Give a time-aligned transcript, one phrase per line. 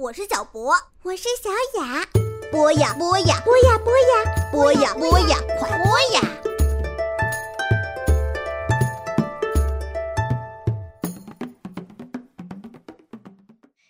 [0.00, 1.50] 我是小博，我是小
[1.80, 2.06] 雅。
[2.52, 6.22] 播呀播呀，播呀播呀，播呀播呀，快播呀！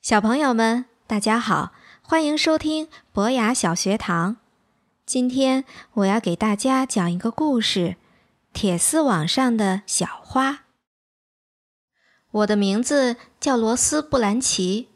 [0.00, 4.38] 小朋友们，大家好，欢迎收听博雅小学堂。
[5.04, 7.80] 今天我要给大家讲一个故事，
[8.54, 10.50] 《铁丝网上的小花》。
[12.30, 14.88] 我的名字叫罗斯布兰奇，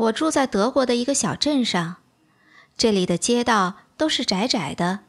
[0.00, 1.96] 我住在德国的一个小镇上。
[2.76, 5.00] 这里的街道都是窄窄的，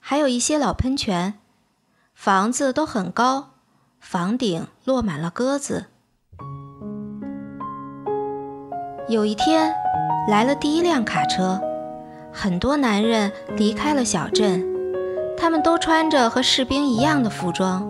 [0.00, 1.34] 还有一些老喷泉，
[2.14, 3.50] 房子都很高，
[4.00, 5.86] 房顶落满了鸽子。
[9.08, 9.72] 有一天，
[10.28, 11.60] 来了第一辆卡车，
[12.32, 14.66] 很多男人离开了小镇，
[15.36, 17.88] 他们都穿着和士兵一样的服装。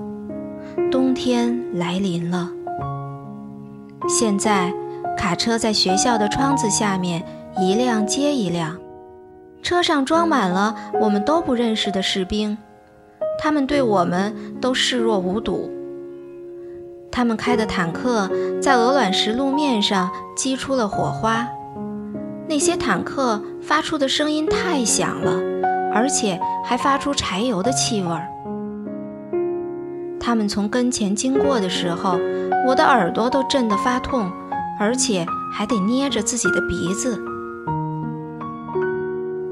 [0.91, 2.51] 冬天来临了。
[4.09, 4.73] 现在，
[5.21, 7.23] 卡车在学校的窗子下面
[7.61, 8.75] 一辆接一辆。
[9.63, 12.57] 车上装满了我们都不认识的士兵，
[13.39, 15.71] 他们对我们都视若无睹。
[17.13, 18.31] 他们开的坦克
[18.63, 21.47] 在鹅卵石路面上激出了火花，
[22.49, 25.39] 那些坦克发出的声音太响了，
[25.93, 28.27] 而且还发出柴油的气味儿。
[30.19, 32.19] 他们从跟前经过的时候，
[32.67, 34.31] 我的耳朵都震得发痛，
[34.81, 37.23] 而且还得捏着自己的鼻子。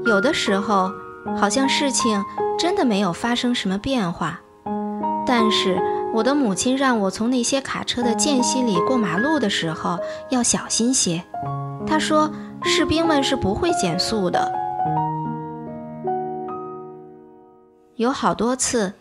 [0.05, 0.91] 有的时候，
[1.37, 2.25] 好像事情
[2.57, 4.41] 真的没有发生什么变化，
[5.27, 5.79] 但是
[6.15, 9.99] 我的母亲让我从那些卡车的间隙里过马路的时候
[10.31, 11.23] 要小心些。
[11.85, 12.31] 她说，
[12.63, 14.51] 士兵们是不会减速的。
[17.97, 18.93] 有好多次，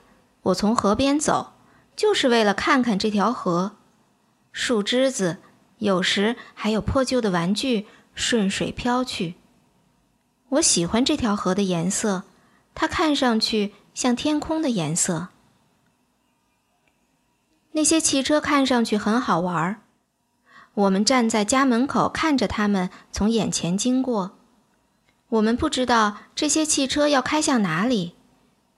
[0.42, 1.52] 我从河边走，
[1.96, 3.72] 就是为了看看这条河，
[4.52, 5.38] 树枝子，
[5.78, 9.34] 有时还有破旧的玩具顺水飘去。
[10.50, 12.24] 我喜欢这条河的颜色，
[12.74, 15.28] 它看上去像天空的颜色。
[17.72, 19.80] 那些汽车看上去很好玩，
[20.74, 24.32] 我们站在家门口看着它们从眼前经过。
[25.28, 28.14] 我们不知道这些汽车要开向哪里，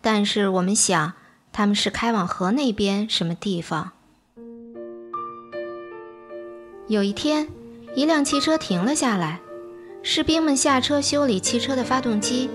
[0.01, 1.13] 但是我们想
[1.53, 3.93] 他们是开往河那边什么地方。
[6.91, 7.47] 有一天，
[7.95, 9.39] 一辆汽车停了下来。
[10.03, 12.51] 士兵们下车修理汽车的发动机。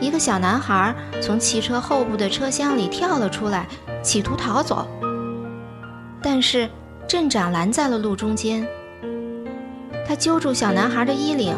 [0.00, 0.92] 一个小男孩
[1.22, 3.68] 从汽车后部的车厢里跳了出来，
[4.02, 4.88] 企图逃走。
[6.20, 6.68] 但是
[7.06, 8.66] 镇长拦在了路中间。
[10.08, 11.54] 他揪住小男孩的衣领，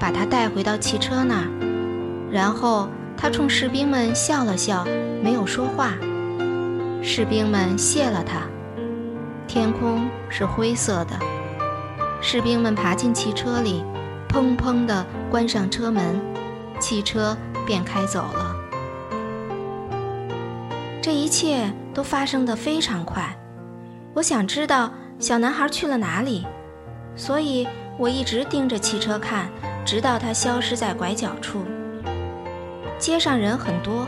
[0.00, 1.46] 把他带回到汽车那儿。
[2.28, 4.84] 然后他冲士兵们笑了笑，
[5.22, 5.92] 没有说话。
[7.04, 8.49] 士兵们谢了他。
[9.52, 11.18] 天空是灰色的。
[12.22, 13.82] 士兵们爬进汽车里。
[14.28, 16.20] 砰砰地关上车门，
[16.78, 18.54] 汽车便开走了。
[21.02, 23.36] 这一切都发生得非常快。
[24.14, 26.46] 我想知道小男孩去了哪里，
[27.16, 27.66] 所以
[27.98, 29.48] 我一直盯着汽车看，
[29.84, 31.64] 直到他消失在拐角处。
[33.00, 34.06] 街上人很多，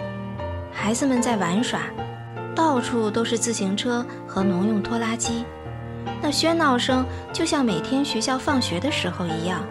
[0.72, 1.80] 孩子们在玩耍，
[2.54, 5.44] 到处都是自行车和农用拖拉机，
[6.20, 9.64] 那喧闹声就像每天学校放学的时候一样。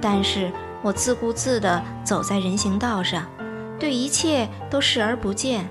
[0.00, 0.52] 但是
[0.82, 3.26] 我自顾自地走在人行道上，
[3.78, 5.68] 对一切都视而不见，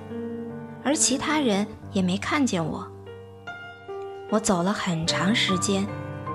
[0.84, 2.88] 而其他人也没看见我。
[4.30, 5.86] 我走了很长时间，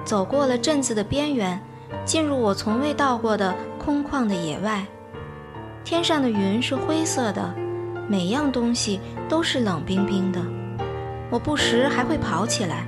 [0.05, 1.61] 走过了镇子的边缘，
[2.05, 4.87] 进入我从未到过的空旷的野外。
[5.85, 7.53] 天上的云是灰色的，
[8.09, 8.99] 每样东西
[9.29, 10.41] 都是冷冰冰的。
[11.31, 12.87] 我不时还会跑起来。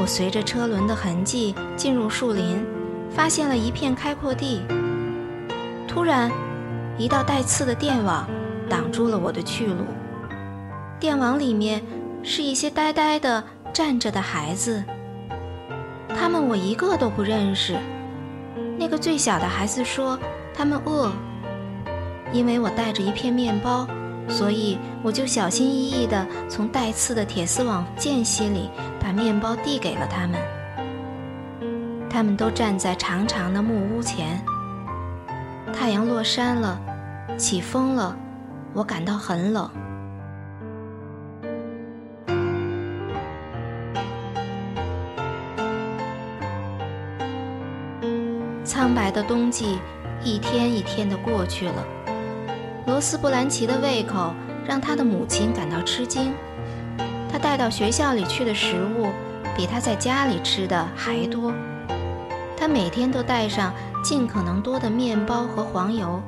[0.00, 2.64] 我随着车轮的痕迹进入树林。
[3.10, 4.60] 发现了一片开阔地。
[5.88, 6.30] 突然，
[6.98, 8.28] 一道带刺的电网
[8.68, 9.86] 挡住了我的去路。
[11.00, 11.82] 电网里面
[12.22, 13.42] 是一些呆呆的
[13.72, 14.84] 站着的孩子，
[16.08, 17.78] 他们我一个都不认识。
[18.78, 20.18] 那个最小的孩子说
[20.54, 21.10] ：“他们饿。”
[22.32, 23.86] 因为我带着一片面包，
[24.28, 28.70] 所以我就小心翼翼地从带刺的铁丝网间隙里
[29.00, 30.38] 把面包递给了他们。
[32.10, 34.42] 他们都站在长长的木屋前。
[35.72, 36.80] 太阳落山了，
[37.36, 38.16] 起风了，
[38.72, 39.70] 我感到很冷。
[48.64, 49.78] 苍白的冬季
[50.22, 51.84] 一天一天的过去了。
[52.88, 54.32] 罗斯布兰奇的胃口
[54.66, 56.32] 让他的母亲感到吃惊。
[57.30, 59.08] 他带到学校里去的食物
[59.54, 61.52] 比他在家里吃的还多。
[62.56, 66.18] 他每天都带上尽可能多的面包和黄油，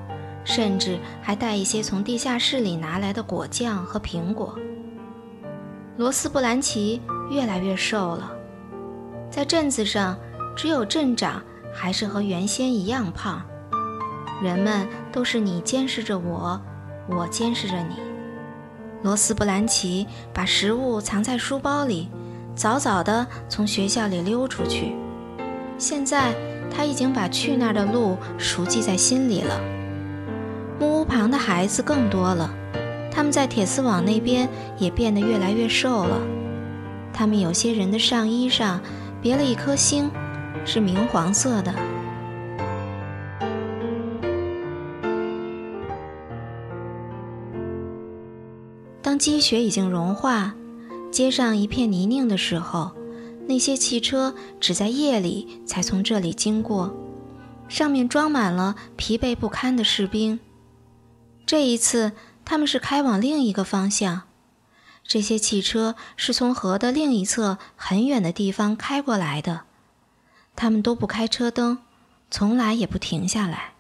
[0.45, 4.55] 甚至还带一些从地下室里拿来的果酱和苹果。
[5.97, 8.31] 罗斯布兰奇越来越瘦了，
[9.31, 10.15] 在镇子上，
[10.55, 11.43] 只有镇长
[11.73, 13.43] 还是和原先一样胖。
[14.43, 16.61] 人们都是你监视着我，
[17.09, 17.97] 我监视着你。
[19.03, 22.09] 罗斯布兰奇把食物藏在书包里，
[22.55, 24.95] 早早地从学校里溜出去。
[25.79, 26.35] 现在
[26.71, 29.61] 他已经把去那儿的路熟记在心里了。
[30.79, 32.51] 木屋旁的孩子更多了，
[33.11, 34.49] 他们在铁丝网那边
[34.79, 36.21] 也变得越来越瘦了。
[37.12, 38.81] 他们有些人的上衣上
[39.21, 40.11] 别了一颗星，
[40.65, 41.75] 是明黄色的。
[49.21, 50.55] 积雪已经融化，
[51.13, 52.97] 街上一片泥泞的时候，
[53.47, 56.97] 那些汽车只在夜里才从这里经过，
[57.69, 60.41] 上面装满了疲惫不堪的士兵。
[61.45, 62.13] 这一次，
[62.47, 64.23] 他们是开往另一个方向。
[65.05, 69.65] 这些汽车是从河的另一侧很远的地方开过来的，
[70.57, 71.77] 他们都不开车灯，
[72.31, 73.75] 从来也不停下来。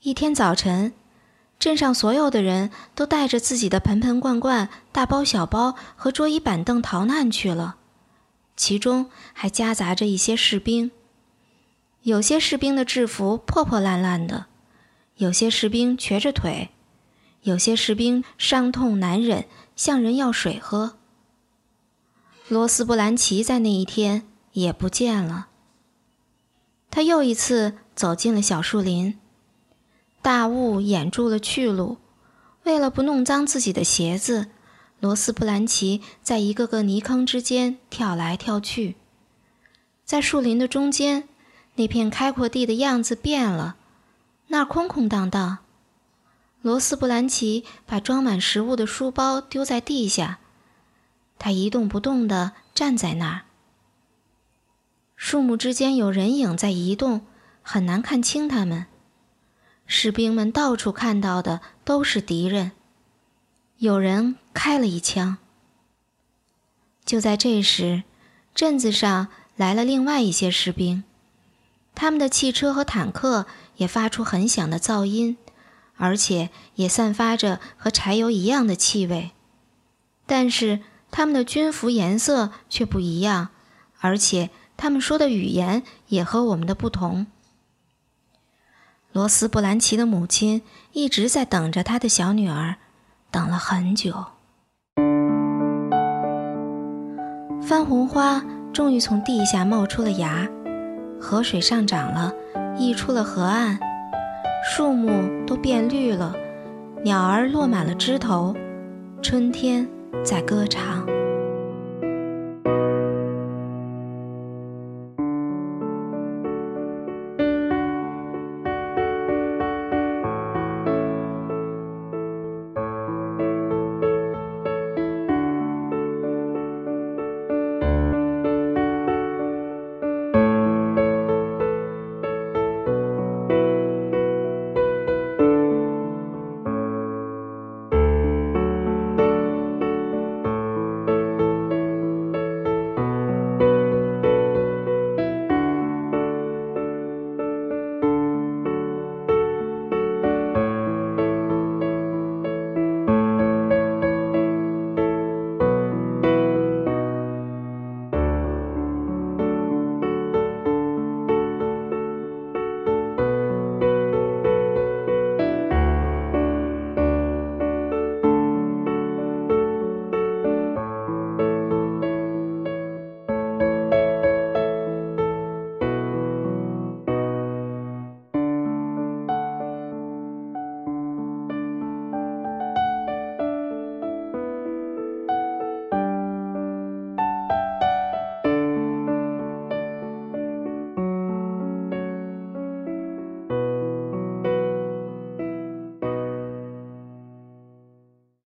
[0.00, 0.92] 一天早晨。
[1.58, 7.76] 镇上所有的人都带着自己的盆盆罐罐、大包小包和桌椅板凳逃难去了，
[8.56, 10.92] 其中还夹杂着一些士兵。
[12.02, 14.46] 有些士兵的制服破破烂烂的，
[15.16, 16.70] 有些士兵瘸着腿，
[17.42, 20.96] 有些士兵伤痛难忍，向人要水喝。
[22.46, 24.22] 罗斯布兰奇在那一天
[24.52, 25.48] 也不见了。
[26.88, 29.18] 他又一次走进了小树林。
[30.28, 31.96] 大雾掩住了去路，
[32.64, 34.48] 为了不弄脏自己的鞋子，
[35.00, 38.96] 罗斯布兰奇在一个个泥坑之间跳来跳去。
[40.04, 41.26] 在树林的中间，
[41.76, 43.76] 那片开阔地的样子变了，
[44.48, 45.60] 那儿空空荡荡。
[46.60, 50.40] 罗斯布兰奇把装满食物的书包丢在地下，
[51.38, 53.42] 他一动不动地站在那儿。
[55.16, 57.22] 树木之间有人影在移动，
[57.62, 58.88] 很难看清他们。
[59.90, 62.72] 士兵们到处看到的都是敌人。
[63.78, 65.38] 有人开了一枪。
[67.06, 68.02] 就在这时，
[68.54, 71.04] 镇子上来了另外一些士兵，
[71.94, 73.46] 他们的汽车和坦克
[73.76, 75.38] 也发出很响的噪音，
[75.96, 79.30] 而且也散发着和柴油一样的气味。
[80.26, 80.80] 但是
[81.10, 83.48] 他们的军服颜色却不一样，
[84.00, 87.26] 而且他们说的语言也和我们的不同。
[89.18, 90.62] 罗斯布兰奇的母亲
[90.92, 92.76] 一直在等着他的小女儿，
[93.32, 94.14] 等了很久。
[97.60, 98.40] 番红花
[98.72, 100.48] 终于从地下冒出了芽，
[101.20, 102.32] 河水上涨了，
[102.76, 103.80] 溢出了河岸，
[104.62, 106.32] 树木都变绿了，
[107.02, 108.54] 鸟儿落满了枝头，
[109.20, 109.84] 春天
[110.24, 111.04] 在歌唱。